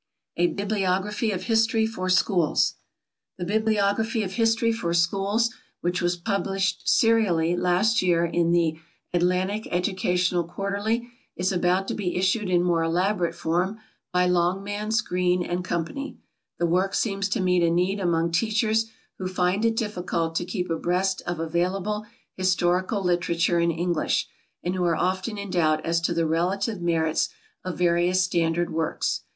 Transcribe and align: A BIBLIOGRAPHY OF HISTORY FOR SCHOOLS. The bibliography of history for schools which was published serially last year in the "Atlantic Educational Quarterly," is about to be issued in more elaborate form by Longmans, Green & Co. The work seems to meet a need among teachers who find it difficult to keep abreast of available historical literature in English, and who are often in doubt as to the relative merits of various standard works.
A 0.35 0.47
BIBLIOGRAPHY 0.47 1.29
OF 1.31 1.43
HISTORY 1.43 1.85
FOR 1.85 2.09
SCHOOLS. 2.09 2.73
The 3.37 3.45
bibliography 3.45 4.23
of 4.23 4.31
history 4.33 4.71
for 4.73 4.95
schools 4.95 5.51
which 5.81 6.01
was 6.01 6.15
published 6.17 6.89
serially 6.89 7.55
last 7.55 8.01
year 8.01 8.25
in 8.25 8.49
the 8.49 8.79
"Atlantic 9.13 9.67
Educational 9.69 10.43
Quarterly," 10.43 11.11
is 11.35 11.51
about 11.51 11.87
to 11.87 11.93
be 11.93 12.15
issued 12.15 12.49
in 12.49 12.63
more 12.63 12.81
elaborate 12.81 13.35
form 13.35 13.77
by 14.11 14.27
Longmans, 14.27 15.03
Green 15.05 15.43
& 15.63 15.63
Co. 15.63 15.83
The 15.85 16.65
work 16.65 16.95
seems 16.95 17.29
to 17.29 17.39
meet 17.39 17.61
a 17.61 17.69
need 17.69 17.99
among 17.99 18.31
teachers 18.31 18.89
who 19.19 19.27
find 19.27 19.63
it 19.65 19.75
difficult 19.77 20.33
to 20.33 20.45
keep 20.45 20.71
abreast 20.71 21.21
of 21.27 21.39
available 21.39 22.07
historical 22.35 23.03
literature 23.03 23.59
in 23.59 23.69
English, 23.69 24.27
and 24.63 24.73
who 24.73 24.83
are 24.83 24.95
often 24.97 25.37
in 25.37 25.51
doubt 25.51 25.85
as 25.85 26.01
to 26.01 26.11
the 26.15 26.25
relative 26.25 26.81
merits 26.81 27.29
of 27.63 27.77
various 27.77 28.23
standard 28.23 28.73
works. 28.73 29.21